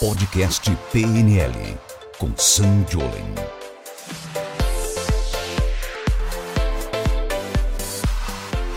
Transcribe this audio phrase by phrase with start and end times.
[0.00, 1.52] Podcast PNL
[2.16, 3.34] com Sam Jolen.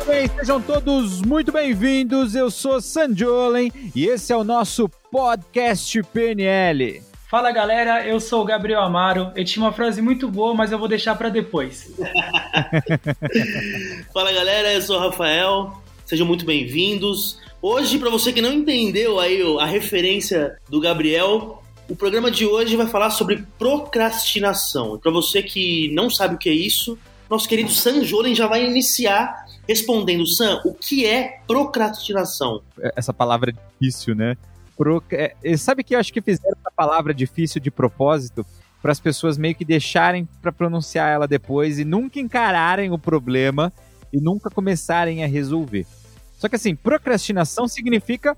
[0.06, 2.36] Bem, sejam todos muito bem-vindos.
[2.36, 7.02] Eu sou Sam Jolen e esse é o nosso Podcast PNL.
[7.30, 9.32] Fala galera, eu sou o Gabriel Amaro.
[9.34, 11.90] Eu tinha uma frase muito boa, mas eu vou deixar para depois.
[14.14, 15.83] Fala galera, eu sou o Rafael.
[16.06, 17.40] Sejam muito bem-vindos.
[17.62, 22.76] Hoje, para você que não entendeu aí a referência do Gabriel, o programa de hoje
[22.76, 24.98] vai falar sobre procrastinação.
[24.98, 26.98] Para você que não sabe o que é isso,
[27.30, 32.62] nosso querido Sam Jolen já vai iniciar respondendo, Sam, o que é procrastinação?
[32.98, 34.36] Essa palavra é difícil, né?
[34.78, 35.02] Pro...
[35.10, 38.46] É, sabe que eu acho que fizeram essa palavra difícil de propósito
[38.82, 43.72] para as pessoas meio que deixarem para pronunciar ela depois e nunca encararem o problema
[44.14, 45.88] e nunca começarem a resolver.
[46.38, 48.38] Só que assim, procrastinação significa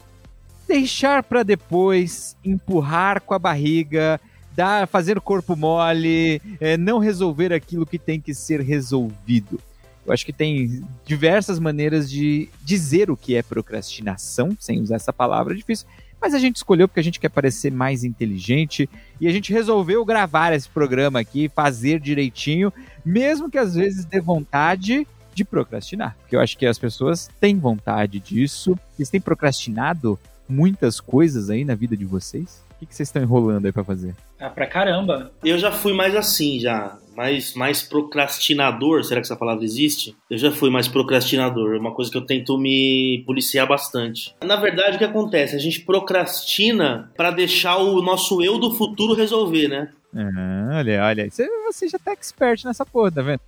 [0.67, 4.19] deixar para depois, empurrar com a barriga,
[4.55, 9.59] dar, fazer corpo mole, é, não resolver aquilo que tem que ser resolvido.
[10.05, 15.11] Eu acho que tem diversas maneiras de dizer o que é procrastinação, sem usar essa
[15.11, 15.87] palavra difícil,
[16.21, 18.89] mas a gente escolheu porque a gente quer parecer mais inteligente
[19.19, 22.71] e a gente resolveu gravar esse programa aqui, fazer direitinho,
[23.03, 26.15] mesmo que às vezes dê vontade de procrastinar.
[26.21, 28.79] Porque eu acho que as pessoas têm vontade disso.
[28.95, 32.63] Vocês têm procrastinado muitas coisas aí na vida de vocês?
[32.71, 34.15] O que, que vocês estão enrolando aí para fazer?
[34.39, 35.31] Ah, pra caramba.
[35.43, 36.97] Eu já fui mais assim, já.
[37.15, 40.13] Mais, mais procrastinador, será que essa palavra existe?
[40.29, 41.75] Eu já fui mais procrastinador.
[41.75, 44.35] É uma coisa que eu tento me policiar bastante.
[44.43, 45.55] Na verdade, o que acontece?
[45.55, 49.91] A gente procrastina para deixar o nosso eu do futuro resolver, né?
[50.15, 51.29] Ah, olha, olha.
[51.29, 53.41] Você, você já tá expert nessa porra, tá vendo?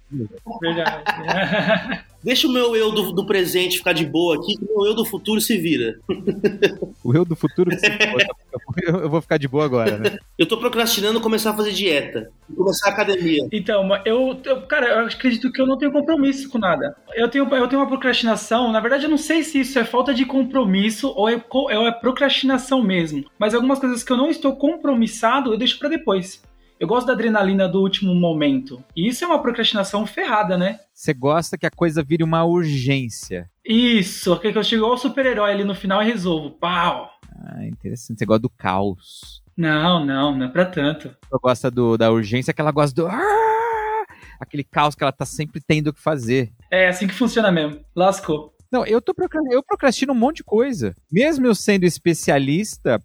[0.61, 2.03] Verdade.
[2.23, 4.93] Deixa o meu eu do, do, presente ficar de boa aqui, que o meu eu
[4.93, 5.97] do futuro se vira.
[7.03, 8.27] o eu do futuro se vira.
[8.83, 10.17] Eu vou ficar de boa agora, né?
[10.38, 13.47] Eu tô procrastinando começar a fazer dieta, começar a academia.
[13.53, 16.97] Então, eu, eu, cara, eu acredito que eu não tenho compromisso com nada.
[17.13, 20.13] Eu tenho, eu tenho uma procrastinação, na verdade eu não sei se isso é falta
[20.13, 23.23] de compromisso ou é, ou é procrastinação mesmo.
[23.39, 26.41] Mas algumas coisas que eu não estou compromissado, eu deixo para depois.
[26.79, 28.83] Eu gosto da adrenalina do último momento.
[28.95, 30.79] E isso é uma procrastinação ferrada, né?
[30.93, 33.49] Você gosta que a coisa vire uma urgência.
[33.65, 36.51] Isso, que eu chego ao super-herói ali no final e resolvo.
[36.51, 37.09] Pau!
[37.35, 38.19] Ah, interessante.
[38.19, 39.41] Você gosta do caos.
[39.57, 41.09] Não, não, não é pra tanto.
[41.09, 43.07] Você gosta do, da urgência que ela gosta do.
[43.07, 44.05] Ah!
[44.39, 46.51] Aquele caos que ela tá sempre tendo que fazer.
[46.69, 47.79] É assim que funciona mesmo.
[47.95, 48.53] Lascou.
[48.71, 49.13] Não, eu tô
[49.49, 50.94] eu procrastino um monte de coisa.
[51.11, 53.01] Mesmo eu sendo especialista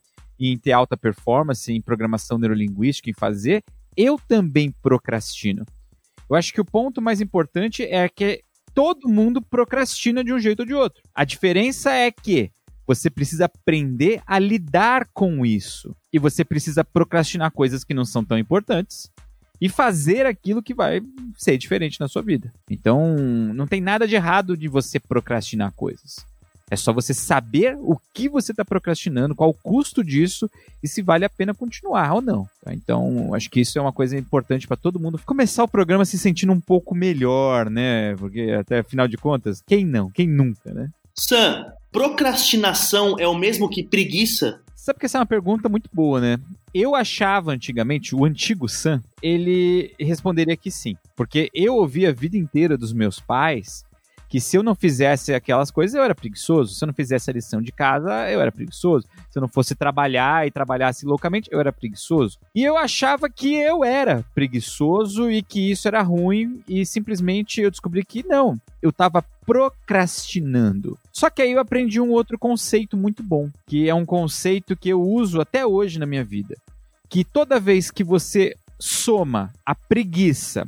[0.51, 3.63] em ter alta performance, em programação neurolinguística, em fazer,
[3.97, 5.65] eu também procrastino.
[6.29, 8.43] Eu acho que o ponto mais importante é que
[8.75, 11.03] todo mundo procrastina de um jeito ou de outro.
[11.15, 12.51] A diferença é que
[12.87, 15.95] você precisa aprender a lidar com isso.
[16.13, 19.11] E você precisa procrastinar coisas que não são tão importantes
[19.61, 21.01] e fazer aquilo que vai
[21.37, 22.53] ser diferente na sua vida.
[22.69, 23.17] Então,
[23.55, 26.17] não tem nada de errado de você procrastinar coisas.
[26.73, 30.51] É só você saber o que você está procrastinando, qual o custo disso
[30.83, 32.49] e se vale a pena continuar ou não.
[32.65, 32.73] Tá?
[32.73, 36.19] Então, acho que isso é uma coisa importante para todo mundo começar o programa se
[36.19, 38.17] sentindo um pouco melhor, né?
[38.17, 40.11] Porque até afinal de contas, quem não?
[40.11, 40.89] Quem nunca, né?
[41.15, 44.59] Sam, procrastinação é o mesmo que preguiça?
[44.75, 46.39] Sabe que essa é uma pergunta muito boa, né?
[46.73, 50.97] Eu achava antigamente, o antigo Sam, ele responderia que sim.
[51.15, 53.85] Porque eu ouvi a vida inteira dos meus pais
[54.33, 56.75] que se eu não fizesse aquelas coisas, eu era preguiçoso.
[56.75, 59.07] Se eu não fizesse a lição de casa, eu era preguiçoso.
[59.29, 62.39] Se eu não fosse trabalhar e trabalhasse loucamente, eu era preguiçoso.
[62.55, 67.71] E eu achava que eu era preguiçoso e que isso era ruim, e simplesmente eu
[67.71, 68.59] descobri que não.
[68.81, 70.99] Eu estava procrastinando.
[71.13, 74.89] Só que aí eu aprendi um outro conceito muito bom, que é um conceito que
[74.89, 76.57] eu uso até hoje na minha vida.
[77.07, 80.65] Que toda vez que você soma a preguiça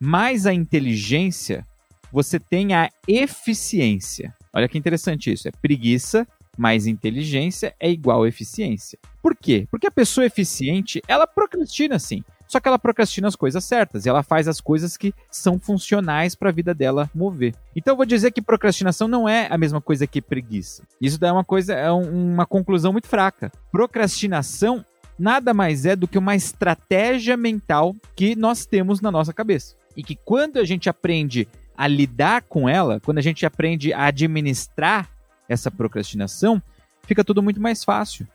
[0.00, 1.66] mais a inteligência,
[2.12, 4.34] você tem a eficiência.
[4.52, 5.48] Olha que interessante isso.
[5.48, 6.26] É preguiça
[6.58, 8.98] mais inteligência é igual eficiência.
[9.22, 9.68] Por quê?
[9.70, 12.24] Porque a pessoa eficiente, ela procrastina sim.
[12.48, 16.34] Só que ela procrastina as coisas certas e ela faz as coisas que são funcionais
[16.34, 17.54] para a vida dela mover.
[17.76, 20.82] Então eu vou dizer que procrastinação não é a mesma coisa que preguiça.
[21.00, 23.52] Isso daí é uma coisa, é uma conclusão muito fraca.
[23.70, 24.84] Procrastinação
[25.18, 29.76] nada mais é do que uma estratégia mental que nós temos na nossa cabeça.
[29.94, 31.46] E que quando a gente aprende
[31.78, 35.08] a lidar com ela, quando a gente aprende a administrar
[35.48, 36.60] essa procrastinação,
[37.04, 38.26] fica tudo muito mais fácil.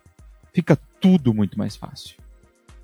[0.53, 2.15] Fica tudo muito mais fácil.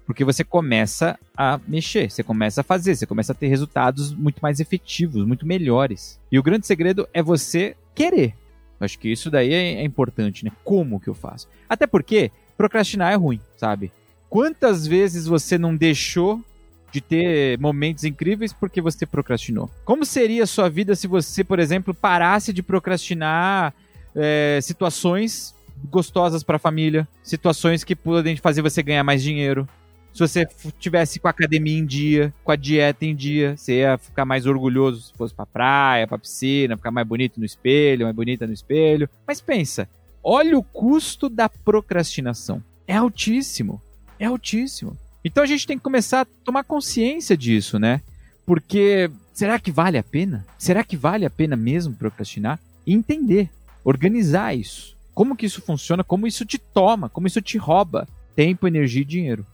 [0.05, 4.41] Porque você começa a mexer, você começa a fazer, você começa a ter resultados muito
[4.41, 6.19] mais efetivos, muito melhores.
[6.29, 8.35] E o grande segredo é você querer.
[8.81, 10.51] Acho que isso daí é importante, né?
[10.65, 11.47] Como que eu faço?
[11.69, 13.93] Até porque procrastinar é ruim, sabe?
[14.29, 16.43] Quantas vezes você não deixou
[16.91, 19.69] de ter momentos incríveis porque você procrastinou?
[19.85, 23.73] Como seria a sua vida se você, por exemplo, parasse de procrastinar
[24.15, 25.55] é, situações
[25.89, 29.67] gostosas para a família, situações que podem fazer você ganhar mais dinheiro?
[30.13, 30.47] Se você
[30.79, 34.45] tivesse com a academia em dia, com a dieta em dia, você ia ficar mais
[34.45, 38.53] orgulhoso se fosse pra praia, pra piscina, ficar mais bonito no espelho, mais bonita no
[38.53, 39.07] espelho.
[39.25, 39.87] Mas pensa,
[40.23, 42.61] olha o custo da procrastinação.
[42.87, 43.79] É altíssimo.
[44.19, 44.97] É altíssimo.
[45.23, 48.01] Então a gente tem que começar a tomar consciência disso, né?
[48.45, 50.45] Porque será que vale a pena?
[50.57, 52.59] Será que vale a pena mesmo procrastinar?
[52.85, 53.49] E entender,
[53.83, 54.95] organizar isso.
[55.13, 59.05] Como que isso funciona, como isso te toma, como isso te rouba tempo, energia e
[59.05, 59.45] dinheiro.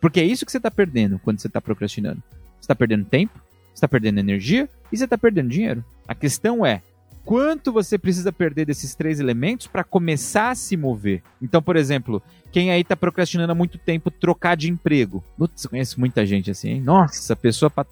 [0.00, 2.22] Porque é isso que você está perdendo quando você está procrastinando.
[2.60, 5.84] Você está perdendo tempo, você está perdendo energia e você está perdendo dinheiro.
[6.06, 6.82] A questão é,
[7.26, 11.22] quanto você precisa perder desses três elementos para começar a se mover.
[11.42, 15.22] Então, por exemplo, quem aí está procrastinando há muito tempo trocar de emprego.
[15.36, 16.80] Putz, conheço muita gente assim, hein?
[16.80, 17.84] Nossa, a pessoa para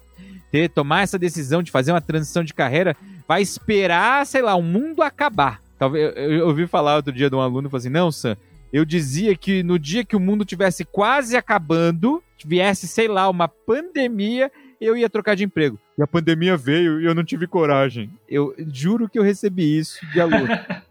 [0.49, 2.95] ter tomar essa decisão de fazer uma transição de carreira
[3.27, 5.61] vai esperar, sei lá, o mundo acabar.
[5.77, 8.37] Talvez eu, eu ouvi falar outro dia de um aluno falou assim: "Não, Sam,
[8.71, 13.49] eu dizia que no dia que o mundo tivesse quase acabando, viesse, sei lá, uma
[13.49, 14.49] pandemia,
[14.85, 15.79] eu ia trocar de emprego.
[15.97, 18.09] E a pandemia veio e eu não tive coragem.
[18.27, 20.47] Eu juro que eu recebi isso de aluno.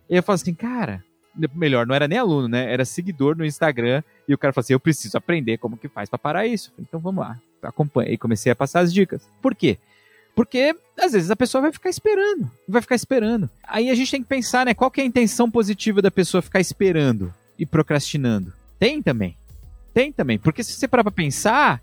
[0.08, 1.02] e eu falo assim, cara,
[1.54, 2.72] melhor, não era nem aluno, né?
[2.72, 4.02] Era seguidor no Instagram.
[4.28, 6.72] E o cara falou assim: eu preciso aprender como que faz para parar isso.
[6.78, 8.10] Então vamos lá, acompanha.
[8.10, 9.28] E comecei a passar as dicas.
[9.42, 9.78] Por quê?
[10.34, 13.48] Porque às vezes a pessoa vai ficar esperando, vai ficar esperando.
[13.66, 14.74] Aí a gente tem que pensar, né?
[14.74, 18.52] Qual que é a intenção positiva da pessoa ficar esperando e procrastinando?
[18.78, 19.36] Tem também.
[19.92, 20.38] Tem também.
[20.38, 21.80] Porque se você parar pra pensar,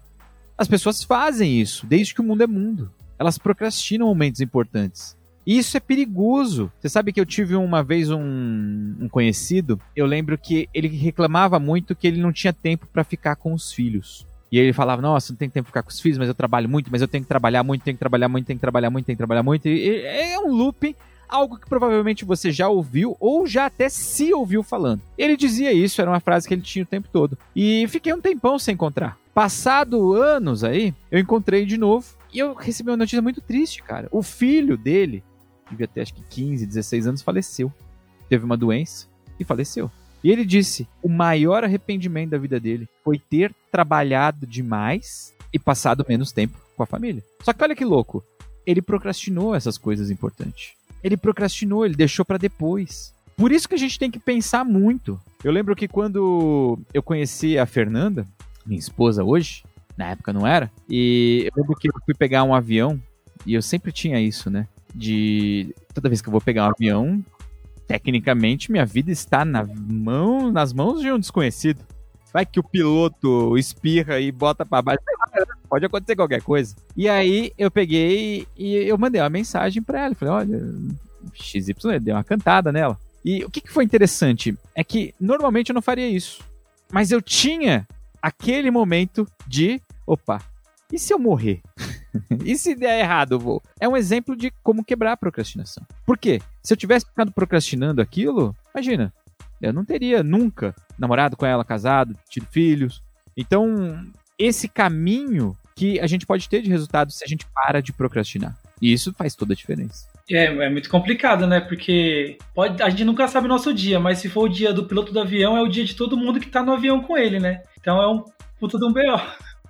[0.61, 2.91] as pessoas fazem isso, desde que o mundo é mundo.
[3.17, 5.17] Elas procrastinam momentos importantes.
[5.45, 6.71] E isso é perigoso.
[6.79, 11.59] Você sabe que eu tive uma vez um, um conhecido, eu lembro que ele reclamava
[11.59, 14.27] muito que ele não tinha tempo para ficar com os filhos.
[14.51, 16.69] E ele falava, nossa, não tem tempo pra ficar com os filhos, mas eu trabalho
[16.69, 19.05] muito, mas eu tenho que trabalhar muito, tenho que trabalhar muito, tenho que trabalhar muito,
[19.05, 19.67] tenho que trabalhar muito.
[19.67, 20.95] E é um loop,
[21.27, 25.01] algo que provavelmente você já ouviu ou já até se ouviu falando.
[25.17, 27.35] Ele dizia isso, era uma frase que ele tinha o tempo todo.
[27.55, 29.17] E fiquei um tempão sem encontrar.
[29.33, 34.07] Passado anos aí, eu encontrei de novo e eu recebi uma notícia muito triste, cara.
[34.11, 35.23] O filho dele,
[35.69, 37.71] devia ter acho que 15, 16 anos, faleceu.
[38.27, 39.07] Teve uma doença
[39.39, 39.89] e faleceu.
[40.23, 46.05] E ele disse: o maior arrependimento da vida dele foi ter trabalhado demais e passado
[46.07, 47.23] menos tempo com a família.
[47.41, 48.23] Só que olha que louco,
[48.65, 50.73] ele procrastinou essas coisas importantes.
[51.03, 53.13] Ele procrastinou, ele deixou para depois.
[53.35, 55.19] Por isso que a gente tem que pensar muito.
[55.43, 58.27] Eu lembro que quando eu conheci a Fernanda,
[58.65, 59.63] minha esposa hoje,
[59.97, 62.99] na época não era, e eu lembro que eu fui pegar um avião,
[63.45, 64.67] e eu sempre tinha isso, né?
[64.93, 67.23] De toda vez que eu vou pegar um avião,
[67.87, 71.83] tecnicamente minha vida está na mão, nas mãos de um desconhecido.
[72.33, 75.01] Vai que o piloto espirra e bota para baixo.
[75.67, 76.75] Pode acontecer qualquer coisa.
[76.95, 80.15] E aí eu peguei e eu mandei uma mensagem para ela.
[80.15, 80.73] Falei, olha,
[81.33, 82.97] XY, deu uma cantada nela.
[83.23, 86.41] E o que, que foi interessante é que normalmente eu não faria isso.
[86.91, 87.85] Mas eu tinha
[88.21, 90.41] aquele momento de, opa,
[90.91, 91.61] e se eu morrer?
[92.45, 93.61] e se der errado, vou?
[93.79, 95.85] É um exemplo de como quebrar a procrastinação.
[96.05, 96.41] Por quê?
[96.61, 99.13] Se eu tivesse ficado procrastinando aquilo, imagina,
[99.61, 103.01] eu não teria nunca namorado com ela, casado, tido filhos.
[103.37, 104.05] Então,
[104.37, 108.57] esse caminho que a gente pode ter de resultado se a gente para de procrastinar.
[108.81, 110.07] E isso faz toda a diferença.
[110.31, 111.59] É, é muito complicado, né?
[111.59, 114.85] Porque pode, a gente nunca sabe o nosso dia, mas se for o dia do
[114.85, 117.39] piloto do avião, é o dia de todo mundo que tá no avião com ele,
[117.39, 117.61] né?
[117.79, 118.23] Então é um
[118.59, 119.19] puta de um B.O.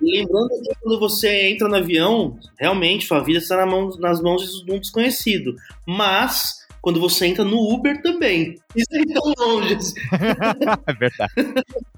[0.02, 3.66] Lembrando que quando você entra no avião, realmente sua vida está
[4.00, 5.56] nas mãos de um desconhecido.
[5.86, 8.56] Mas quando você entra no Uber também.
[8.76, 9.78] Isso é tão longe.
[10.88, 11.34] é verdade.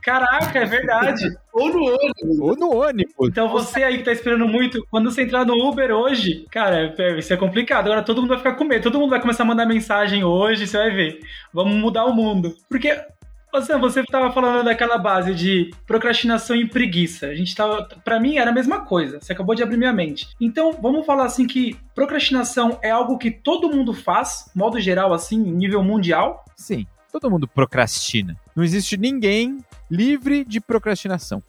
[0.01, 1.25] Caraca, é verdade.
[1.53, 2.39] Ou no ônibus.
[2.39, 3.29] Ou no ônibus.
[3.29, 7.33] Então você aí que tá esperando muito, quando você entrar no Uber hoje, cara, isso
[7.33, 7.85] é complicado.
[7.85, 8.83] Agora todo mundo vai ficar com medo.
[8.83, 11.19] Todo mundo vai começar a mandar mensagem hoje, você vai ver.
[11.53, 12.55] Vamos mudar o mundo.
[12.69, 12.99] Porque
[13.53, 17.27] você, você estava falando daquela base de procrastinação e preguiça.
[17.27, 19.19] A gente tava, para mim era a mesma coisa.
[19.21, 20.29] Você acabou de abrir minha mente.
[20.41, 25.37] Então, vamos falar assim que procrastinação é algo que todo mundo faz, modo geral assim,
[25.37, 26.43] nível mundial?
[26.55, 28.35] Sim, todo mundo procrastina.
[28.55, 31.41] Não existe ninguém livre de procrastinação.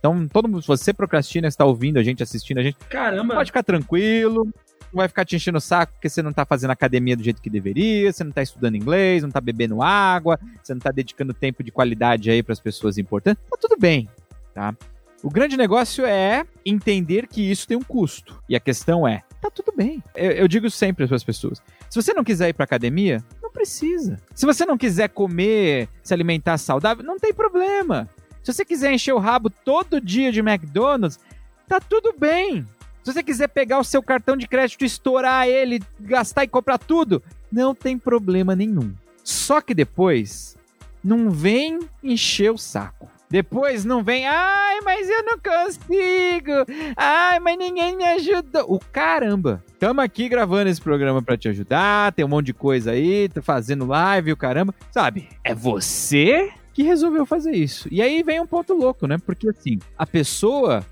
[0.00, 3.50] Então, todo mundo, se você procrastina, está ouvindo a gente, assistindo a gente, caramba, pode
[3.50, 4.52] ficar tranquilo
[4.92, 7.50] vai ficar te enchendo o saco porque você não tá fazendo academia do jeito que
[7.50, 11.62] deveria, você não tá estudando inglês, não tá bebendo água, você não tá dedicando tempo
[11.62, 13.42] de qualidade aí para as pessoas importantes.
[13.50, 14.08] Tá tudo bem,
[14.54, 14.74] tá?
[15.22, 18.42] O grande negócio é entender que isso tem um custo.
[18.48, 20.02] E a questão é, tá tudo bem.
[20.16, 23.50] Eu, eu digo sempre para as pessoas, se você não quiser ir para academia, não
[23.50, 24.18] precisa.
[24.34, 28.08] Se você não quiser comer, se alimentar saudável, não tem problema.
[28.42, 31.20] Se você quiser encher o rabo todo dia de McDonald's,
[31.68, 32.66] tá tudo bem.
[33.02, 37.22] Se você quiser pegar o seu cartão de crédito, estourar ele, gastar e comprar tudo,
[37.50, 38.94] não tem problema nenhum.
[39.24, 40.56] Só que depois,
[41.02, 43.10] não vem encher o saco.
[43.28, 46.52] Depois não vem, ai, mas eu não consigo.
[46.94, 48.66] Ai, mas ninguém me ajudou.
[48.68, 49.64] O caramba.
[49.80, 52.12] Tamo aqui gravando esse programa para te ajudar.
[52.12, 54.74] Tem um monte de coisa aí, tá fazendo live, o caramba.
[54.90, 55.30] Sabe?
[55.42, 57.88] É você que resolveu fazer isso.
[57.90, 59.16] E aí vem um ponto louco, né?
[59.18, 60.84] Porque assim, a pessoa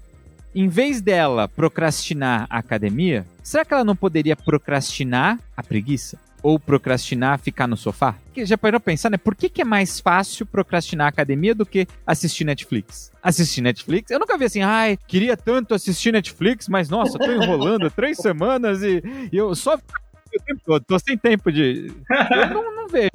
[0.54, 6.19] em vez dela procrastinar a academia, será que ela não poderia procrastinar a preguiça?
[6.42, 8.16] Ou procrastinar ficar no sofá?
[8.33, 9.19] Que já parou pensar, né?
[9.19, 13.12] Por que, que é mais fácil procrastinar a academia do que assistir Netflix?
[13.23, 14.11] Assistir Netflix?
[14.11, 18.83] Eu nunca vi assim, ai, queria tanto assistir Netflix, mas nossa, tô enrolando três semanas
[18.83, 21.92] e, e eu só o tempo todo, tô sem tempo de.
[22.30, 23.11] Eu não, não vejo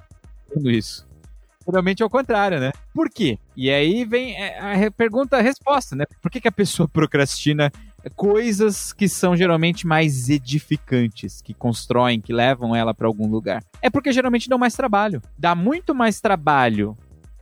[0.70, 1.08] isso.
[1.68, 2.72] Geralmente é o contrário, né?
[2.94, 3.40] Por quê?
[3.56, 6.06] E aí vem é, a pergunta, a resposta, né?
[6.22, 7.72] Por que, que a pessoa procrastina
[8.16, 13.64] coisas que são geralmente mais edificantes, que constroem, que levam ela para algum lugar?
[13.82, 15.22] É porque geralmente dão mais trabalho.
[15.38, 16.96] Dá muito mais trabalho,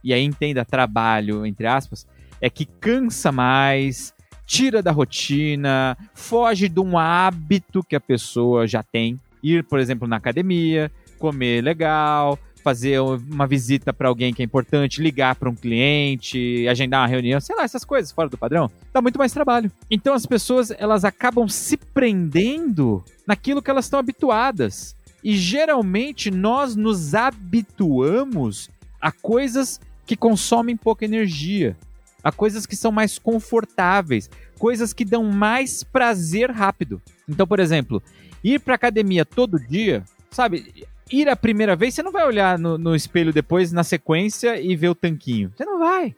[0.04, 2.08] e aí entenda trabalho, entre aspas,
[2.40, 4.14] é que cansa mais,
[4.46, 9.18] tira da rotina, foge de um hábito que a pessoa já tem.
[9.42, 15.02] Ir, por exemplo, na academia, comer legal, fazer uma visita para alguém que é importante,
[15.02, 19.02] ligar para um cliente, agendar uma reunião, sei lá, essas coisas fora do padrão, dá
[19.02, 19.72] muito mais trabalho.
[19.92, 24.96] Então as pessoas, elas acabam se prendendo naquilo que elas estão habituadas.
[25.24, 31.78] E geralmente nós nos habituamos a coisas que consomem pouca energia,
[32.24, 37.02] a coisas que são mais confortáveis, coisas que dão mais prazer rápido.
[37.28, 38.02] Então, por exemplo,
[38.44, 40.86] ir para academia todo dia, sabe?
[41.14, 44.76] Ir a primeira vez, você não vai olhar no, no espelho depois, na sequência, e
[44.76, 45.54] ver o tanquinho.
[45.56, 46.16] Você não vai.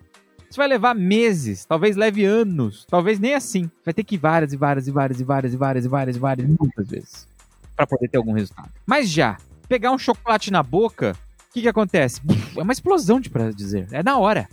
[0.49, 3.69] Isso vai levar meses, talvez leve anos, talvez nem assim.
[3.83, 6.15] Vai ter que ir várias e várias e várias e várias e várias e várias
[6.15, 7.27] e várias, muitas vezes,
[7.75, 8.69] para poder ter algum resultado.
[8.85, 9.37] Mas já,
[9.67, 11.13] pegar um chocolate na boca,
[11.49, 12.21] o que, que acontece?
[12.55, 14.47] É uma explosão de prazer, é na hora.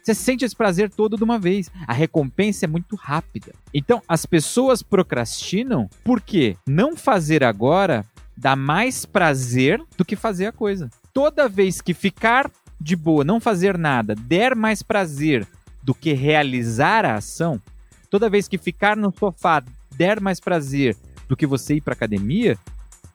[0.00, 1.70] Você sente esse prazer todo de uma vez.
[1.86, 3.52] A recompensa é muito rápida.
[3.74, 8.06] Então, as pessoas procrastinam porque não fazer agora
[8.38, 10.88] dá mais prazer do que fazer a coisa.
[11.12, 15.46] Toda vez que ficar de boa, não fazer nada, der mais prazer
[15.82, 17.60] do que realizar a ação,
[18.08, 19.62] toda vez que ficar no sofá
[19.96, 20.96] der mais prazer
[21.28, 22.56] do que você ir para academia,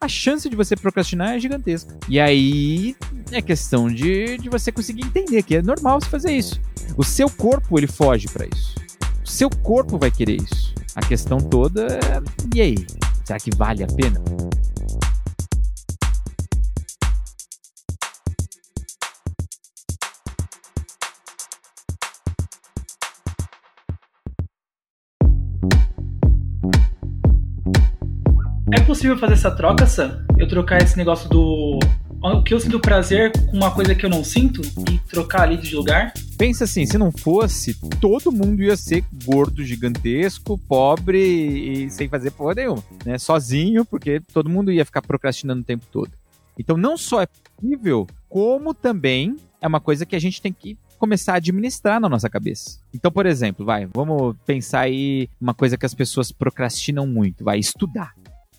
[0.01, 1.97] a chance de você procrastinar é gigantesca.
[2.09, 2.93] E aí
[3.31, 6.59] é questão de, de você conseguir entender que é normal você fazer isso.
[6.97, 8.75] O seu corpo ele foge para isso.
[9.23, 10.73] O seu corpo vai querer isso.
[10.93, 12.21] A questão toda é,
[12.53, 12.75] e aí?
[13.23, 14.21] Será que vale a pena?
[29.03, 30.25] Possível fazer essa troca, Sam?
[30.37, 31.77] Eu trocar esse negócio do.
[32.21, 35.57] O que eu sinto prazer com uma coisa que eu não sinto e trocar ali
[35.57, 36.13] de lugar?
[36.37, 42.31] Pensa assim, se não fosse, todo mundo ia ser gordo, gigantesco, pobre e sem fazer
[42.31, 43.17] porra nenhuma, né?
[43.17, 46.11] Sozinho, porque todo mundo ia ficar procrastinando o tempo todo.
[46.57, 47.27] Então não só é
[47.59, 52.07] possível, como também é uma coisa que a gente tem que começar a administrar na
[52.07, 52.79] nossa cabeça.
[52.93, 57.59] Então, por exemplo, vai, vamos pensar aí uma coisa que as pessoas procrastinam muito, vai
[57.59, 58.13] estudar.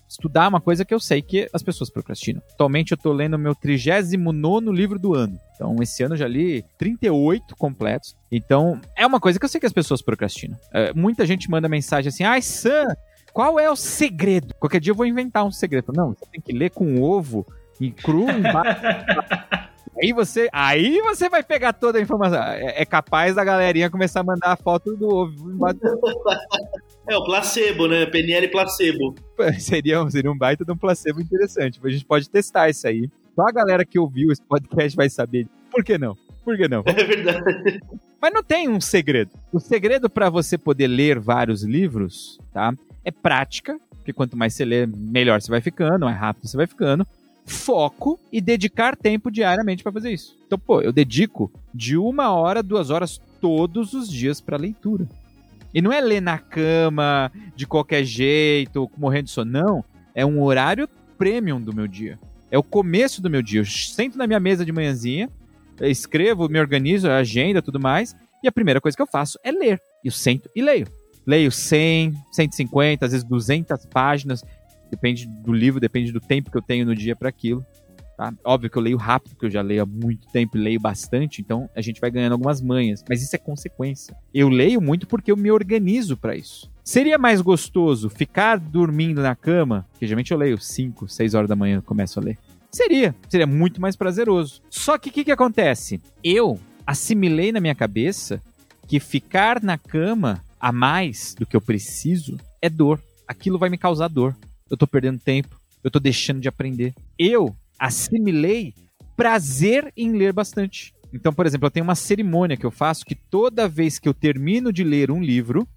[0.07, 2.41] Estudar é uma coisa que eu sei que as pessoas procrastinam.
[2.53, 5.39] Atualmente eu tô lendo meu 39 livro do ano.
[5.55, 8.15] Então, esse ano eu já li 38 completos.
[8.31, 10.57] Então, é uma coisa que eu sei que as pessoas procrastinam.
[10.71, 12.85] É, muita gente manda mensagem assim: ai, Sam,
[13.33, 14.53] qual é o segredo?
[14.59, 15.91] Qualquer dia eu vou inventar um segredo.
[15.93, 17.45] Não, você tem que ler com ovo
[17.79, 18.81] e cru embaixo.
[19.97, 22.43] Aí você, aí você vai pegar toda a informação.
[22.43, 25.79] É, é capaz da galerinha começar a mandar a foto do ovo embaixo.
[27.07, 28.05] É, o placebo, né?
[28.05, 29.15] PNL placebo.
[29.59, 31.79] Seria, seria um baita de um placebo interessante.
[31.83, 33.09] A gente pode testar isso aí.
[33.35, 35.47] Só a galera que ouviu esse podcast vai saber.
[35.69, 36.17] Por que não?
[36.43, 36.83] Por que não?
[36.87, 37.81] É verdade.
[38.21, 39.31] Mas não tem um segredo.
[39.51, 42.73] O segredo para você poder ler vários livros, tá?
[43.03, 46.65] É prática, porque quanto mais você lê, melhor você vai ficando, mais rápido você vai
[46.65, 47.05] ficando.
[47.45, 50.35] Foco e dedicar tempo diariamente para fazer isso.
[50.47, 55.07] Então, pô, eu dedico de uma hora, duas horas todos os dias para leitura.
[55.75, 59.51] E não é ler na cama, de qualquer jeito, morrendo de sono.
[59.51, 59.85] Não.
[60.15, 62.17] É um horário premium do meu dia.
[62.49, 63.59] É o começo do meu dia.
[63.59, 65.29] Eu sento na minha mesa de manhãzinha,
[65.81, 68.15] escrevo, me organizo, agenda, tudo mais.
[68.41, 69.77] E a primeira coisa que eu faço é ler.
[70.01, 70.87] Eu sento e leio.
[71.27, 74.45] Leio 100, 150, às vezes 200 páginas.
[74.89, 77.65] Depende do livro, depende do tempo que eu tenho no dia para aquilo.
[78.17, 78.33] Tá?
[78.45, 81.41] Óbvio que eu leio rápido, porque eu já leio há muito tempo e leio bastante,
[81.41, 84.15] então a gente vai ganhando algumas manhas, mas isso é consequência.
[84.33, 86.71] Eu leio muito porque eu me organizo para isso.
[86.81, 91.55] Seria mais gostoso ficar dormindo na cama, que geralmente eu leio 5, 6 horas da
[91.55, 92.37] manhã, começo a ler.
[92.71, 94.61] Seria, seria muito mais prazeroso.
[94.69, 95.99] Só que o que, que acontece?
[96.23, 98.41] Eu assimilei na minha cabeça
[98.87, 103.01] que ficar na cama a mais do que eu preciso é dor.
[103.27, 104.35] Aquilo vai me causar dor.
[104.69, 106.93] Eu tô perdendo tempo, eu tô deixando de aprender.
[107.17, 108.73] Eu assimilei
[109.15, 110.93] prazer em ler bastante.
[111.13, 114.13] Então, por exemplo, eu tenho uma cerimônia que eu faço que toda vez que eu
[114.13, 115.67] termino de ler um livro,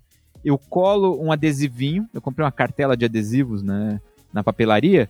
[0.45, 2.09] eu colo um adesivinho.
[2.13, 4.01] Eu comprei uma cartela de adesivos né,
[4.33, 5.09] na papelaria,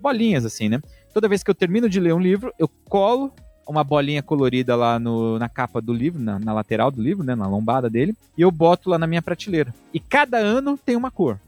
[0.00, 0.80] bolinhas assim, né?
[1.14, 3.32] Toda vez que eu termino de ler um livro, eu colo
[3.66, 7.36] uma bolinha colorida lá no, na capa do livro, na, na lateral do livro, né,
[7.36, 9.72] na lombada dele, e eu boto lá na minha prateleira.
[9.94, 11.38] E cada ano tem uma cor.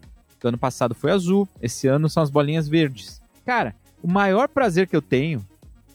[0.42, 3.20] O ano passado foi azul, esse ano são as bolinhas verdes.
[3.44, 5.44] Cara, o maior prazer que eu tenho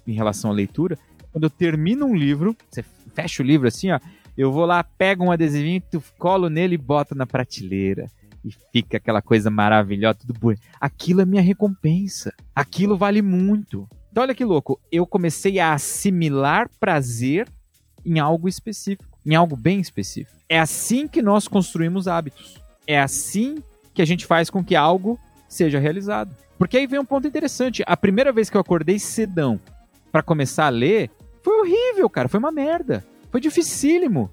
[0.07, 0.97] em relação à leitura,
[1.31, 2.83] quando eu termino um livro, você
[3.13, 3.99] fecha o livro assim, ó,
[4.37, 8.09] eu vou lá, pego um adesivinho, tu colo nele e boto na prateleira.
[8.45, 10.53] E fica aquela coisa maravilhosa, tudo bom.
[10.79, 12.33] Aquilo é minha recompensa.
[12.55, 13.87] Aquilo vale muito.
[14.11, 14.79] Então, olha que louco.
[14.91, 17.47] Eu comecei a assimilar prazer
[18.05, 20.37] em algo específico, em algo bem específico.
[20.47, 22.61] É assim que nós construímos hábitos.
[22.85, 23.61] É assim
[23.93, 26.35] que a gente faz com que algo seja realizado.
[26.57, 27.83] Porque aí vem um ponto interessante.
[27.85, 29.59] A primeira vez que eu acordei cedão
[30.11, 31.09] para começar a ler,
[31.43, 32.27] foi horrível, cara.
[32.27, 33.05] Foi uma merda.
[33.31, 34.31] Foi dificílimo.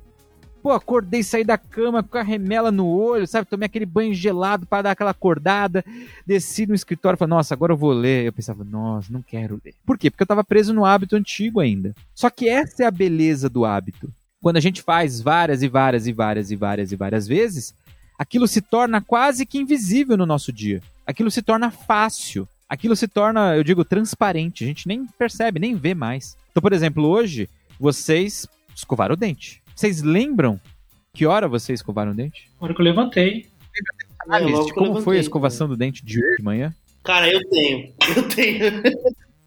[0.62, 3.47] Pô, acordei, saí da cama com a remela no olho, sabe?
[3.47, 5.85] Tomei aquele banho gelado para dar aquela acordada.
[6.26, 8.25] Desci no escritório e falei, nossa, agora eu vou ler.
[8.25, 9.75] Eu pensava, nossa, não quero ler.
[9.85, 10.11] Por quê?
[10.11, 11.94] Porque eu tava preso no hábito antigo ainda.
[12.14, 14.11] Só que essa é a beleza do hábito.
[14.40, 17.75] Quando a gente faz várias e várias e várias e várias e várias vezes,
[18.18, 22.49] aquilo se torna quase que invisível no nosso dia aquilo se torna fácil.
[22.69, 24.65] Aquilo se torna, eu digo, transparente.
[24.65, 26.37] A gente nem percebe, nem vê mais.
[26.51, 29.63] Então, por exemplo, hoje, vocês escovaram o dente.
[29.75, 30.61] Vocês lembram
[31.13, 32.51] que hora vocês escovaram o dente?
[32.61, 33.47] A hora que eu levantei.
[34.29, 34.40] Ah,
[34.75, 36.75] como foi a escovação do dente de hoje de manhã?
[37.03, 37.93] Cara, eu tenho.
[38.17, 38.64] Eu tenho.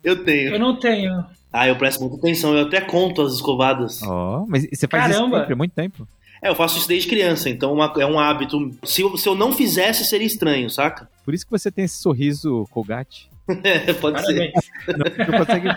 [0.03, 0.53] eu tenho.
[0.53, 1.25] Eu não tenho.
[1.51, 2.55] Ah, eu presto muita atenção.
[2.55, 4.01] Eu até conto as escovadas.
[4.03, 5.25] Ó, oh, mas você faz Caramba.
[5.25, 6.07] isso sempre, há muito tempo?
[6.41, 8.71] É, eu faço isso desde criança, então uma, é um hábito.
[8.83, 11.09] Se eu, se eu não fizesse, seria estranho, saca?
[11.27, 13.29] Por isso que você tem esse sorriso Colgate.
[13.61, 14.53] é, pode ser.
[14.87, 15.67] Não, consegue...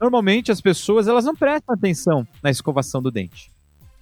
[0.00, 3.50] Normalmente as pessoas elas não prestam atenção na escovação do dente.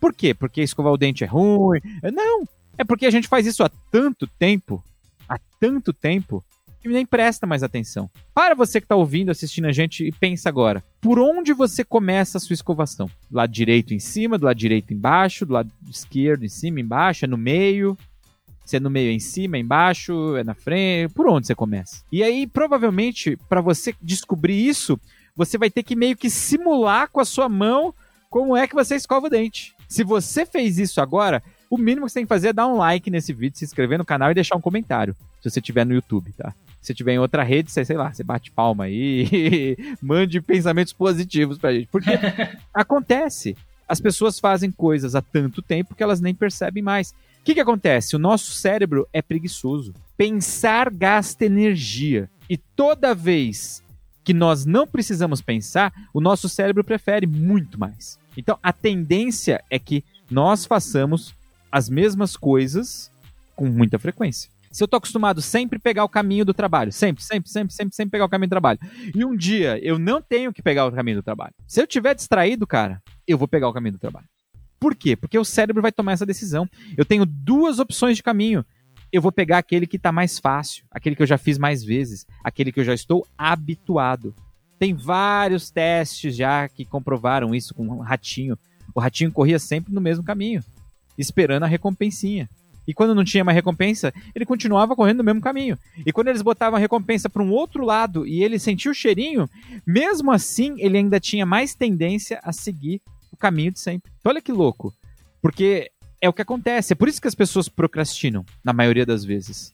[0.00, 0.32] Por quê?
[0.32, 1.80] Porque escovar o dente é ruim?
[2.14, 2.44] Não,
[2.78, 4.80] é porque a gente faz isso há tanto tempo,
[5.28, 6.44] há tanto tempo,
[6.80, 8.08] que nem presta mais atenção.
[8.32, 12.38] Para você que está ouvindo, assistindo a gente e pensa agora, por onde você começa
[12.38, 13.10] a sua escovação?
[13.28, 17.24] Do lado direito em cima, do lado direito embaixo, do lado esquerdo em cima, embaixo,
[17.24, 17.98] é no meio?
[18.66, 21.54] Se é no meio, é em cima, é embaixo, é na frente, por onde você
[21.54, 22.02] começa?
[22.10, 24.98] E aí, provavelmente, para você descobrir isso,
[25.36, 27.94] você vai ter que meio que simular com a sua mão
[28.28, 29.72] como é que você escova o dente.
[29.88, 32.76] Se você fez isso agora, o mínimo que você tem que fazer é dar um
[32.76, 35.94] like nesse vídeo, se inscrever no canal e deixar um comentário, se você estiver no
[35.94, 36.52] YouTube, tá?
[36.82, 41.56] Se tiver em outra rede, você, sei lá, você bate palma aí, mande pensamentos positivos
[41.56, 41.88] pra gente.
[41.88, 42.10] Porque
[42.74, 43.56] acontece.
[43.88, 47.14] As pessoas fazem coisas há tanto tempo que elas nem percebem mais.
[47.46, 48.16] Que, que acontece?
[48.16, 49.94] O nosso cérebro é preguiçoso.
[50.16, 52.28] Pensar gasta energia.
[52.50, 53.84] E toda vez
[54.24, 58.18] que nós não precisamos pensar, o nosso cérebro prefere muito mais.
[58.36, 61.36] Então, a tendência é que nós façamos
[61.70, 63.12] as mesmas coisas
[63.54, 64.50] com muita frequência.
[64.72, 68.10] Se eu tô acostumado sempre pegar o caminho do trabalho, sempre, sempre, sempre, sempre, sempre
[68.10, 68.80] pegar o caminho do trabalho,
[69.14, 71.54] e um dia eu não tenho que pegar o caminho do trabalho.
[71.64, 74.26] Se eu tiver distraído, cara, eu vou pegar o caminho do trabalho.
[74.78, 75.16] Por quê?
[75.16, 76.68] Porque o cérebro vai tomar essa decisão.
[76.96, 78.64] Eu tenho duas opções de caminho.
[79.12, 82.26] Eu vou pegar aquele que está mais fácil, aquele que eu já fiz mais vezes,
[82.42, 84.34] aquele que eu já estou habituado.
[84.78, 88.58] Tem vários testes já que comprovaram isso com o ratinho.
[88.94, 90.62] O ratinho corria sempre no mesmo caminho,
[91.16, 92.48] esperando a recompensinha.
[92.86, 95.76] E quando não tinha mais recompensa, ele continuava correndo no mesmo caminho.
[96.04, 99.48] E quando eles botavam a recompensa para um outro lado e ele sentia o cheirinho,
[99.84, 103.00] mesmo assim ele ainda tinha mais tendência a seguir
[103.36, 104.10] o caminho de sempre.
[104.18, 104.92] Então olha que louco.
[105.40, 106.92] Porque é o que acontece.
[106.92, 109.72] É por isso que as pessoas procrastinam, na maioria das vezes.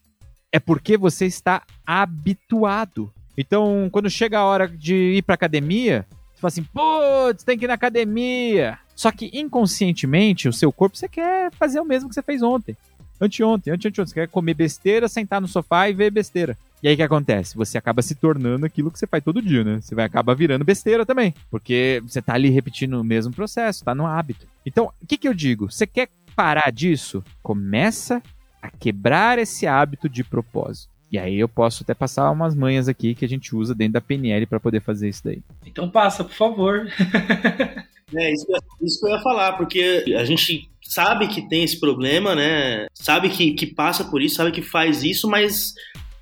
[0.51, 3.13] É porque você está habituado.
[3.39, 7.65] Então, quando chega a hora de ir para academia, você fala assim: putz, tem que
[7.65, 8.79] ir na academia.
[8.95, 12.77] Só que inconscientemente, o seu corpo, você quer fazer o mesmo que você fez ontem
[13.23, 16.57] anteontem, anteontem, você quer comer besteira, sentar no sofá e ver besteira.
[16.83, 17.57] E aí o que acontece?
[17.57, 19.81] Você acaba se tornando aquilo que você faz todo dia, né?
[19.81, 21.33] Você vai acabar virando besteira também.
[21.49, 24.47] Porque você tá ali repetindo o mesmo processo, tá no hábito.
[24.67, 25.71] Então, o que, que eu digo?
[25.71, 27.23] Você quer parar disso?
[27.41, 28.21] Começa
[28.61, 30.91] a quebrar esse hábito de propósito.
[31.11, 34.01] E aí eu posso até passar umas manhas aqui que a gente usa dentro da
[34.01, 35.43] PNL para poder fazer isso daí.
[35.65, 36.89] Então passa, por favor.
[38.17, 38.47] é, isso,
[38.81, 42.87] isso que eu ia falar, porque a gente sabe que tem esse problema, né?
[42.95, 45.73] Sabe que, que passa por isso, sabe que faz isso, mas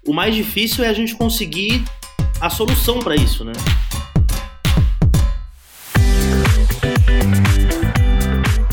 [0.07, 1.83] o mais difícil é a gente conseguir
[2.41, 3.53] a solução para isso, né?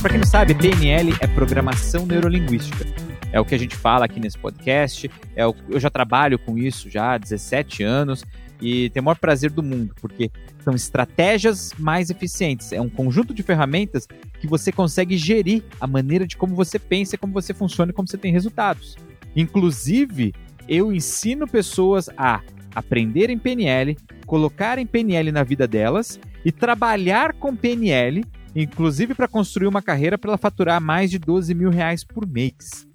[0.01, 2.85] Para quem não sabe, PNL é programação neurolinguística
[3.31, 5.09] é o que a gente fala aqui nesse podcast.
[5.35, 8.23] É o, eu já trabalho com isso já há 17 anos
[8.61, 10.31] e tenho o maior prazer do mundo, porque
[10.63, 12.71] são estratégias mais eficientes.
[12.71, 14.07] É um conjunto de ferramentas
[14.39, 18.07] que você consegue gerir a maneira de como você pensa, como você funciona e como
[18.07, 18.97] você tem resultados.
[19.35, 20.33] Inclusive,
[20.67, 22.41] eu ensino pessoas a
[22.73, 28.23] aprenderem PNL, colocarem PNL na vida delas e trabalhar com PNL,
[28.55, 32.87] inclusive para construir uma carreira para ela faturar mais de 12 mil reais por mês.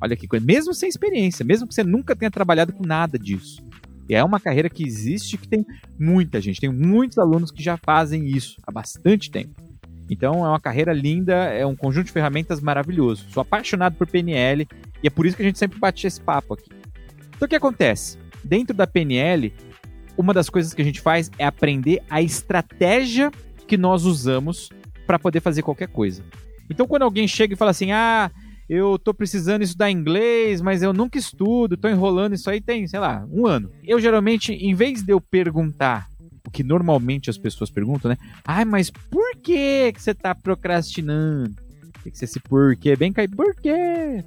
[0.00, 0.44] Olha que coisa.
[0.44, 3.67] Mesmo sem experiência, mesmo que você nunca tenha trabalhado com nada disso.
[4.08, 5.64] É uma carreira que existe, que tem
[5.98, 9.54] muita gente, tem muitos alunos que já fazem isso há bastante tempo.
[10.10, 13.26] Então é uma carreira linda, é um conjunto de ferramentas maravilhoso.
[13.30, 14.66] Sou apaixonado por PNL
[15.02, 16.70] e é por isso que a gente sempre bate esse papo aqui.
[17.36, 18.16] Então o que acontece?
[18.42, 19.52] Dentro da PNL,
[20.16, 23.30] uma das coisas que a gente faz é aprender a estratégia
[23.66, 24.70] que nós usamos
[25.06, 26.24] para poder fazer qualquer coisa.
[26.70, 28.30] Então quando alguém chega e fala assim: "Ah,
[28.68, 33.00] eu tô precisando estudar inglês, mas eu nunca estudo, tô enrolando isso aí tem, sei
[33.00, 33.70] lá, um ano.
[33.82, 36.08] Eu geralmente, em vez de eu perguntar
[36.46, 38.16] o que normalmente as pessoas perguntam, né?
[38.44, 41.54] Ai, mas por que, que você tá procrastinando?
[42.02, 44.24] Tem que ser esse porquê, bem caipira, por quê?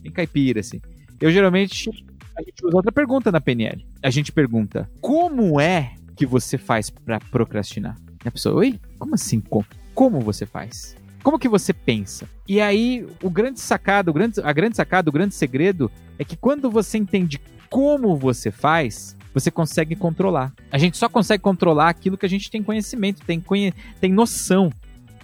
[0.00, 0.80] Bem caipira, assim.
[1.20, 1.88] Eu geralmente,
[2.36, 3.84] a gente usa outra pergunta na PNL.
[4.02, 7.96] A gente pergunta, como é que você faz para procrastinar?
[8.24, 8.78] E a pessoa, oi?
[8.98, 9.40] Como assim?
[9.40, 9.66] Como?
[9.94, 10.96] Como você faz?
[11.24, 12.28] Como que você pensa?
[12.46, 16.36] E aí, o grande sacado, o grande, a grande sacada, o grande segredo é que
[16.36, 20.52] quando você entende como você faz, você consegue controlar.
[20.70, 24.70] A gente só consegue controlar aquilo que a gente tem conhecimento, tem, conhe tem noção,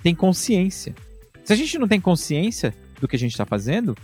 [0.03, 0.95] tem consciência.
[1.45, 3.95] Se a gente não tem consciência do que a gente está fazendo,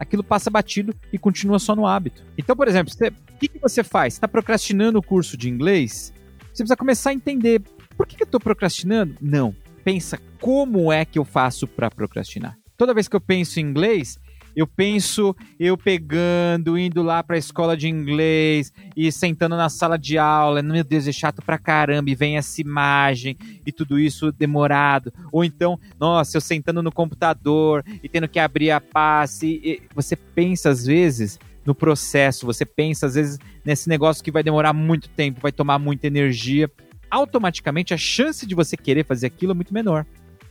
[0.00, 2.24] aquilo passa batido e continua só no hábito.
[2.38, 4.14] Então, por exemplo, o que, que, você faz?
[4.14, 6.10] está procrastinando o curso de inglês?
[6.54, 7.60] Você precisa começar a entender
[7.98, 9.14] por que, que eu estou procrastinando?
[9.20, 9.54] Não
[9.84, 12.56] pensa como é que eu faço para procrastinar.
[12.76, 14.18] Toda vez que eu penso em inglês,
[14.56, 19.98] eu penso eu pegando, indo lá para a escola de inglês e sentando na sala
[19.98, 24.32] de aula, meu Deus, é chato pra caramba, e vem essa imagem e tudo isso
[24.32, 25.12] demorado.
[25.32, 29.60] Ou então, nossa, eu sentando no computador e tendo que abrir a passe.
[29.62, 34.42] E você pensa às vezes no processo, você pensa às vezes nesse negócio que vai
[34.42, 36.70] demorar muito tempo, vai tomar muita energia
[37.14, 40.04] automaticamente a chance de você querer fazer aquilo é muito menor.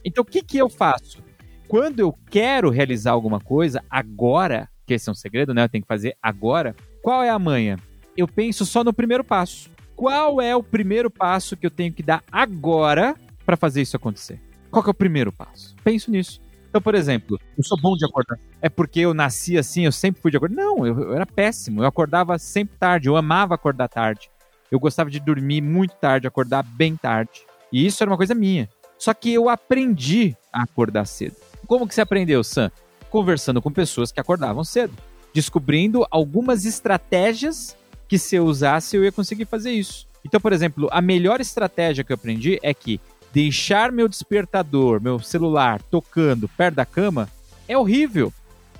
[0.06, 1.22] Então, o que, que eu faço?
[1.68, 5.64] Quando eu quero realizar alguma coisa, agora, que esse é um segredo, né?
[5.64, 6.76] Eu tenho que fazer agora.
[7.02, 7.78] Qual é a manha?
[8.16, 9.70] Eu penso só no primeiro passo.
[9.96, 14.40] Qual é o primeiro passo que eu tenho que dar agora para fazer isso acontecer?
[14.72, 15.76] Qual é o primeiro passo?
[15.84, 16.42] Penso nisso.
[16.70, 18.40] Então, por exemplo, eu sou bom de acordar.
[18.62, 20.56] É porque eu nasci assim, eu sempre fui de acordar.
[20.56, 21.84] Não, eu, eu era péssimo.
[21.84, 23.08] Eu acordava sempre tarde.
[23.08, 24.32] Eu amava acordar tarde.
[24.74, 27.44] Eu gostava de dormir muito tarde, acordar bem tarde.
[27.72, 28.68] E isso era uma coisa minha.
[28.98, 31.36] Só que eu aprendi a acordar cedo.
[31.68, 32.72] Como que você aprendeu, Sam?
[33.08, 34.92] Conversando com pessoas que acordavam cedo.
[35.32, 40.08] Descobrindo algumas estratégias que se eu usasse eu ia conseguir fazer isso.
[40.26, 43.00] Então, por exemplo, a melhor estratégia que eu aprendi é que
[43.32, 47.30] deixar meu despertador, meu celular tocando perto da cama
[47.68, 48.34] é horrível.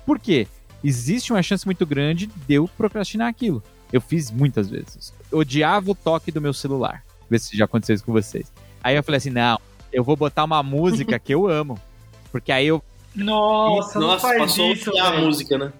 [0.04, 0.48] Por quê?
[0.82, 3.62] Existe uma chance muito grande de eu procrastinar aquilo.
[3.94, 5.14] Eu fiz muitas vezes.
[5.30, 7.04] Eu odiava o toque do meu celular.
[7.30, 8.52] Ver se já aconteceu isso com vocês.
[8.82, 9.56] Aí eu falei assim: não,
[9.92, 11.78] eu vou botar uma música que eu amo.
[12.32, 12.82] Porque aí eu.
[13.14, 15.72] Nossa, não Nossa, faz passou isso, a música, né?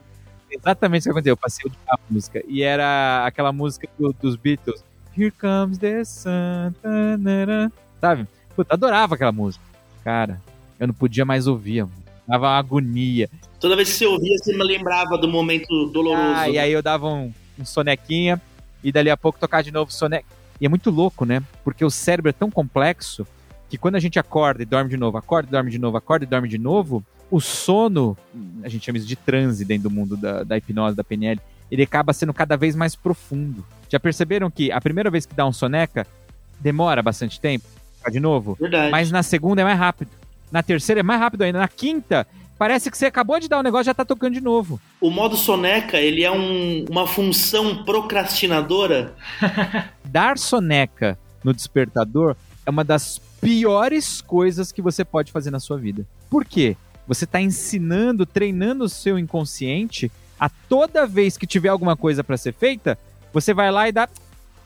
[0.48, 1.32] Exatamente isso que aconteceu.
[1.32, 2.40] Eu passei a música.
[2.46, 4.84] E era aquela música do, dos Beatles.
[5.18, 6.72] Here comes the sun.
[6.80, 8.28] Tanana, sabe?
[8.54, 9.64] Puta, adorava aquela música.
[10.04, 10.40] Cara,
[10.78, 11.84] eu não podia mais ouvir.
[12.28, 13.28] Dava uma agonia.
[13.58, 16.36] Toda vez que você ouvia, você me lembrava do momento doloroso.
[16.36, 18.40] Ah, e aí eu dava um, um sonequinha
[18.82, 20.26] e dali a pouco tocar de novo soneca.
[20.60, 21.42] E é muito louco, né?
[21.62, 23.26] Porque o cérebro é tão complexo
[23.68, 26.24] que quando a gente acorda e dorme de novo, acorda e dorme de novo, acorda
[26.24, 28.16] e dorme de novo, o sono,
[28.62, 31.40] a gente chama isso de transe dentro do mundo da, da hipnose, da PNL,
[31.70, 33.64] ele acaba sendo cada vez mais profundo.
[33.88, 36.06] Já perceberam que a primeira vez que dá um soneca,
[36.60, 37.66] demora bastante tempo?
[38.10, 38.56] De novo?
[38.60, 38.90] Verdade.
[38.90, 40.10] Mas na segunda é mais rápido.
[40.52, 41.58] Na terceira é mais rápido ainda.
[41.58, 42.26] Na quinta,
[42.58, 44.80] parece que você acabou de dar um negócio e já tá tocando de novo.
[45.00, 49.14] O modo soneca, ele é um, uma função procrastinadora?
[50.04, 55.76] Dar soneca no despertador é uma das piores coisas que você pode fazer na sua
[55.76, 56.06] vida.
[56.30, 56.76] Por quê?
[57.06, 62.22] Você está ensinando, treinando o seu inconsciente a A toda vez que tiver alguma coisa
[62.22, 62.98] para ser feita,
[63.32, 64.08] você vai lá e dá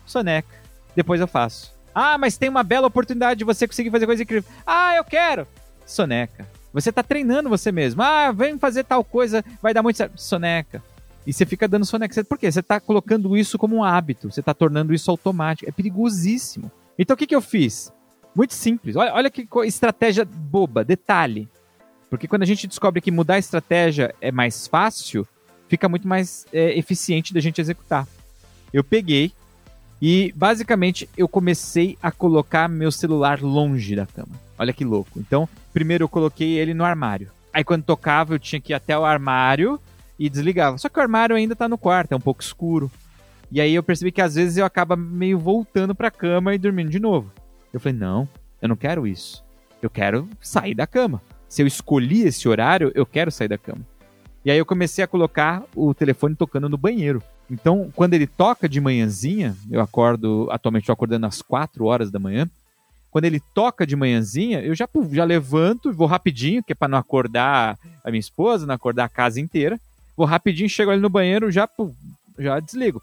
[0.06, 0.56] soneca.
[0.96, 1.72] Depois eu faço.
[1.94, 4.50] Ah, mas tem uma bela oportunidade de você conseguir fazer coisa incrível.
[4.66, 5.46] Ah, eu quero.
[5.86, 6.46] Soneca.
[6.72, 8.02] Você tá treinando você mesmo.
[8.02, 10.20] Ah, vem fazer tal coisa, vai dar muito certo.
[10.20, 10.82] Soneca.
[11.26, 12.24] E você fica dando soneca.
[12.24, 12.50] Por quê?
[12.50, 14.30] Você tá colocando isso como um hábito.
[14.30, 15.68] Você tá tornando isso automático.
[15.68, 16.70] É perigosíssimo.
[16.98, 17.92] Então o que, que eu fiz?
[18.34, 18.96] Muito simples.
[18.96, 21.48] Olha, olha que estratégia boba, detalhe.
[22.08, 25.26] Porque quando a gente descobre que mudar a estratégia é mais fácil,
[25.68, 28.06] fica muito mais é, eficiente da gente executar.
[28.72, 29.32] Eu peguei
[30.00, 34.47] e basicamente eu comecei a colocar meu celular longe da cama.
[34.58, 35.20] Olha que louco.
[35.20, 37.30] Então, primeiro eu coloquei ele no armário.
[37.52, 39.80] Aí quando tocava, eu tinha que ir até o armário
[40.18, 40.76] e desligava.
[40.78, 42.90] Só que o armário ainda tá no quarto, é um pouco escuro.
[43.50, 46.90] E aí eu percebi que às vezes eu acaba meio voltando pra cama e dormindo
[46.90, 47.30] de novo.
[47.72, 48.28] Eu falei, não,
[48.60, 49.44] eu não quero isso.
[49.80, 51.22] Eu quero sair da cama.
[51.48, 53.80] Se eu escolhi esse horário, eu quero sair da cama.
[54.44, 57.22] E aí eu comecei a colocar o telefone tocando no banheiro.
[57.50, 62.18] Então, quando ele toca de manhãzinha, eu acordo, atualmente estou acordando às 4 horas da
[62.18, 62.48] manhã.
[63.10, 66.98] Quando ele toca de manhãzinha, eu já, já levanto, vou rapidinho, que é para não
[66.98, 69.80] acordar a minha esposa, não acordar a casa inteira.
[70.16, 71.68] Vou rapidinho, chego ali no banheiro, já,
[72.38, 73.02] já desligo.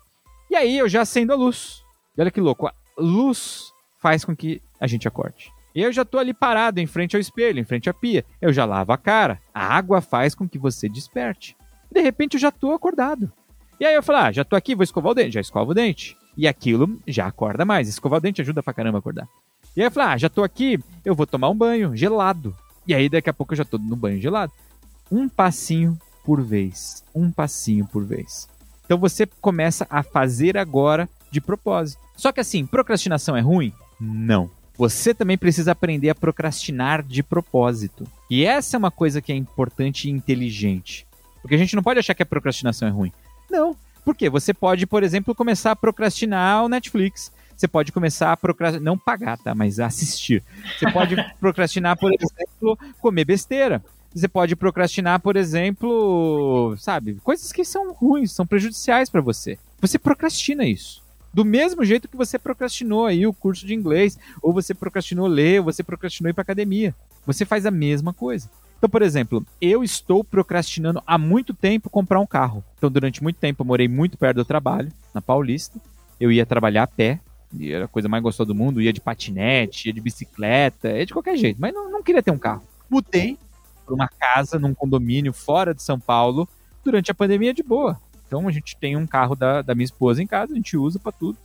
[0.50, 1.82] E aí eu já acendo a luz.
[2.18, 5.52] E olha que louco, a luz faz com que a gente acorde.
[5.74, 8.24] E eu já tô ali parado em frente ao espelho, em frente à pia.
[8.42, 9.42] Eu já lavo a cara.
[9.54, 11.56] A água faz com que você desperte.
[11.92, 13.30] De repente eu já tô acordado.
[13.78, 15.34] E aí eu falo, ah, já tô aqui, vou escovar o dente.
[15.34, 16.16] Já escova o dente.
[16.38, 17.90] E aquilo já acorda mais.
[17.90, 19.28] Escovar o dente ajuda pra caramba a acordar.
[19.76, 22.56] E aí eu falo, ah, já tô aqui, eu vou tomar um banho gelado.
[22.88, 24.54] E aí daqui a pouco eu já tô no banho gelado.
[25.12, 27.04] Um passinho por vez.
[27.14, 28.48] Um passinho por vez.
[28.86, 32.02] Então você começa a fazer agora de propósito.
[32.16, 33.74] Só que assim, procrastinação é ruim?
[34.00, 34.50] Não.
[34.78, 38.06] Você também precisa aprender a procrastinar de propósito.
[38.30, 41.08] E essa é uma coisa que é importante e inteligente.
[41.42, 43.12] Porque a gente não pode achar que a procrastinação é ruim.
[43.50, 43.76] Não.
[44.04, 44.30] Por quê?
[44.30, 47.32] Você pode, por exemplo, começar a procrastinar o Netflix.
[47.56, 49.56] Você pode começar a procrastinar, não pagar, tá?
[49.56, 50.44] Mas assistir.
[50.78, 53.84] Você pode procrastinar, por exemplo, comer besteira.
[54.14, 59.58] Você pode procrastinar, por exemplo, sabe, coisas que são ruins, são prejudiciais para você.
[59.82, 61.04] Você procrastina isso.
[61.34, 65.60] Do mesmo jeito que você procrastinou aí o curso de inglês, ou você procrastinou ler,
[65.60, 66.96] ou você procrastinou ir para academia.
[67.26, 68.50] Você faz a mesma coisa.
[68.78, 72.64] Então, por exemplo, eu estou procrastinando há muito tempo comprar um carro.
[72.78, 75.78] Então, durante muito tempo, eu morei muito perto do trabalho, na Paulista.
[76.20, 77.20] Eu ia trabalhar a pé,
[77.60, 78.82] e era a coisa mais gostosa do mundo.
[78.82, 81.60] Ia de patinete, ia de bicicleta, ia de qualquer jeito.
[81.60, 82.64] Mas não, não queria ter um carro.
[82.90, 83.38] Mudei
[83.86, 86.48] para uma casa num condomínio fora de São Paulo
[86.84, 88.00] durante a pandemia de boa.
[88.28, 91.00] Então a gente tem um carro da, da minha esposa em casa, a gente usa
[91.00, 91.38] para tudo.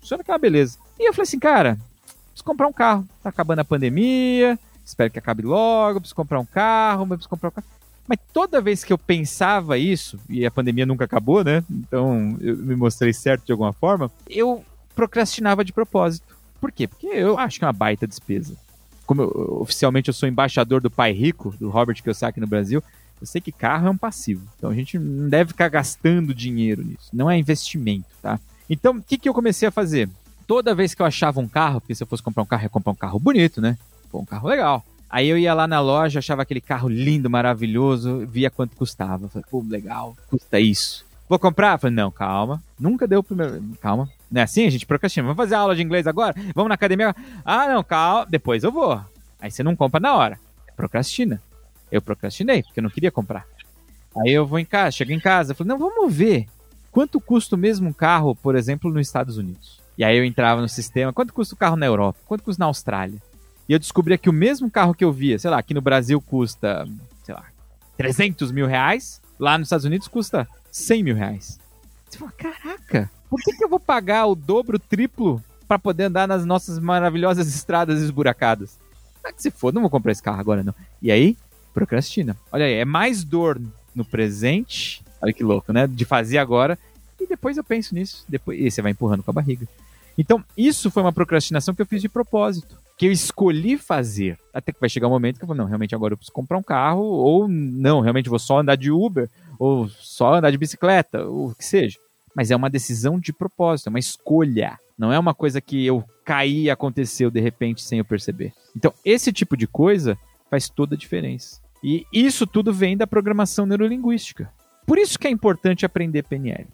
[0.00, 0.78] Funciona aquela beleza.
[0.98, 3.06] E eu falei assim, cara, preciso comprar um carro.
[3.22, 7.52] Tá acabando a pandemia, espero que acabe logo, preciso comprar um carro, preciso comprar um
[7.52, 7.66] carro.
[8.06, 11.64] Mas toda vez que eu pensava isso, e a pandemia nunca acabou, né?
[11.68, 14.64] Então eu me mostrei certo de alguma forma, eu
[14.96, 16.34] procrastinava de propósito.
[16.60, 16.88] Por quê?
[16.88, 18.56] Porque eu acho que é uma baita despesa.
[19.06, 22.82] Como eu, oficialmente eu sou embaixador do pai rico, do Robert Kiyosaki no Brasil,
[23.20, 24.42] eu sei que carro é um passivo.
[24.56, 27.10] Então a gente não deve ficar gastando dinheiro nisso.
[27.12, 28.40] Não é investimento, tá?
[28.68, 30.08] Então, o que, que eu comecei a fazer?
[30.46, 32.68] Toda vez que eu achava um carro, porque se eu fosse comprar um carro, ia
[32.68, 33.78] comprar um carro bonito, né?
[34.10, 34.84] Pô, um carro legal.
[35.08, 39.28] Aí eu ia lá na loja, achava aquele carro lindo, maravilhoso, via quanto custava.
[39.28, 41.04] Falei, pô, legal, custa isso.
[41.28, 41.78] Vou comprar?
[41.78, 42.62] Falei, não, calma.
[42.78, 43.62] Nunca deu o primeiro.
[43.80, 44.08] Calma.
[44.30, 44.66] Não é assim?
[44.66, 45.26] A gente procrastina.
[45.26, 46.34] Vamos fazer aula de inglês agora?
[46.54, 47.14] Vamos na academia?
[47.44, 48.26] Ah, não, calma.
[48.28, 49.00] Depois eu vou.
[49.40, 50.38] Aí você não compra na hora.
[50.74, 51.40] Procrastina.
[51.90, 53.46] Eu procrastinei, porque eu não queria comprar.
[54.18, 56.46] Aí eu vou em casa, chego em casa, falei, não, vamos ver
[56.90, 59.80] quanto custa o mesmo carro, por exemplo, nos Estados Unidos.
[59.98, 62.18] E aí eu entrava no sistema, quanto custa o carro na Europa?
[62.26, 63.20] Quanto custa na Austrália?
[63.68, 66.20] E eu descobria que o mesmo carro que eu via, sei lá, aqui no Brasil
[66.20, 66.86] custa,
[67.22, 67.44] sei lá,
[67.96, 71.58] 300 mil reais, lá nos Estados Unidos custa 100 mil reais.
[72.08, 76.26] Você fala, caraca, por que, que eu vou pagar o dobro, triplo, para poder andar
[76.26, 78.78] nas nossas maravilhosas estradas esburacadas?
[79.22, 80.74] Ah, que se for, não vou comprar esse carro agora não.
[81.02, 81.36] E aí,
[81.74, 82.36] procrastina.
[82.50, 83.60] Olha aí, é mais dor
[83.94, 85.86] no presente, olha que louco, né?
[85.86, 86.78] De fazer agora,
[87.20, 89.66] e depois eu penso nisso, depois e você vai empurrando com a barriga.
[90.16, 94.38] Então, isso foi uma procrastinação que eu fiz de propósito, que eu escolhi fazer.
[94.52, 96.56] Até que vai chegar um momento que eu vou, não, realmente agora eu preciso comprar
[96.56, 101.24] um carro, ou não, realmente vou só andar de Uber, ou só andar de bicicleta,
[101.24, 101.98] ou o que seja.
[102.36, 104.78] Mas é uma decisão de propósito, é uma escolha.
[104.98, 108.52] Não é uma coisa que eu caí e aconteceu de repente sem eu perceber.
[108.76, 110.18] Então, esse tipo de coisa
[110.50, 111.62] faz toda a diferença.
[111.82, 114.52] E isso tudo vem da programação neurolinguística.
[114.86, 116.66] Por isso que é importante aprender PNL.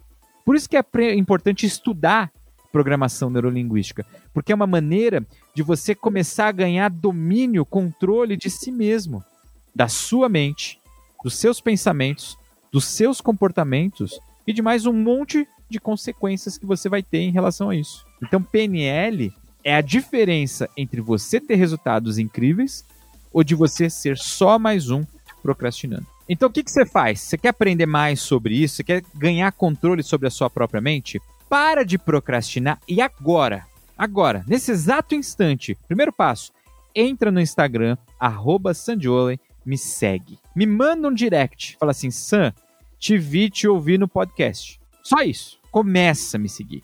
[0.45, 2.29] Por isso que é importante estudar
[2.69, 8.71] programação neurolinguística, porque é uma maneira de você começar a ganhar domínio, controle de si
[8.71, 9.23] mesmo,
[9.73, 10.81] da sua mente,
[11.23, 12.37] dos seus pensamentos,
[12.71, 17.31] dos seus comportamentos e de mais um monte de consequências que você vai ter em
[17.31, 18.05] relação a isso.
[18.21, 22.85] Então, PNL é a diferença entre você ter resultados incríveis
[23.31, 25.03] ou de você ser só mais um
[25.41, 26.05] procrastinando.
[26.27, 27.21] Então, o que, que você faz?
[27.21, 28.75] Você quer aprender mais sobre isso?
[28.75, 31.21] Você quer ganhar controle sobre a sua própria mente?
[31.49, 33.65] Para de procrastinar e agora,
[33.97, 36.51] agora, nesse exato instante, primeiro passo,
[36.95, 38.71] entra no Instagram, arroba
[39.65, 40.39] me segue.
[40.55, 42.53] Me manda um direct, fala assim, Sam,
[43.03, 44.79] te vi, te ouvi no podcast.
[45.03, 45.59] Só isso.
[45.69, 46.81] Começa a me seguir.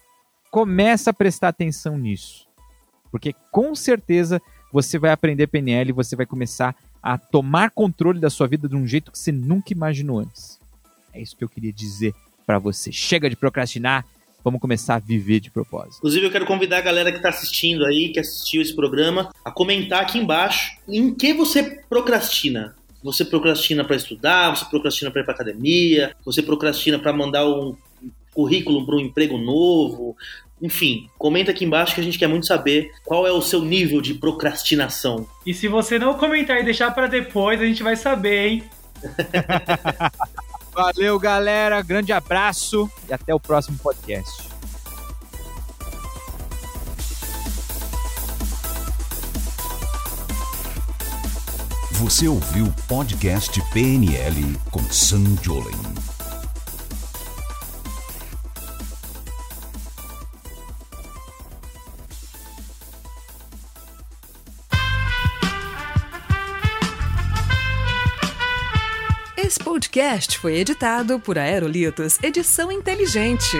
[0.51, 2.45] Começa a prestar atenção nisso.
[3.09, 8.29] Porque com certeza você vai aprender PNL e você vai começar a tomar controle da
[8.29, 10.59] sua vida de um jeito que você nunca imaginou antes.
[11.13, 12.13] É isso que eu queria dizer
[12.45, 12.91] para você.
[12.91, 14.05] Chega de procrastinar,
[14.43, 15.99] vamos começar a viver de propósito.
[15.99, 19.51] Inclusive, eu quero convidar a galera que está assistindo aí, que assistiu esse programa, a
[19.51, 22.75] comentar aqui embaixo em que você procrastina.
[23.03, 27.75] Você procrastina para estudar, você procrastina para ir para academia, você procrastina para mandar um
[28.33, 30.15] currículo para um emprego novo,
[30.61, 34.01] enfim, comenta aqui embaixo que a gente quer muito saber qual é o seu nível
[34.01, 35.27] de procrastinação.
[35.45, 38.63] E se você não comentar e deixar para depois, a gente vai saber, hein?
[40.73, 41.81] Valeu, galera.
[41.81, 44.48] Grande abraço e até o próximo podcast.
[51.99, 55.75] Você ouviu o podcast PNL com Sam Jolen.
[69.35, 73.57] Esse podcast foi editado por Aerolitos Edição Inteligente.